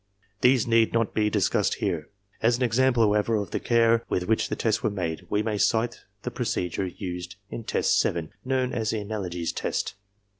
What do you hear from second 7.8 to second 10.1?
seven, known as the analogies test.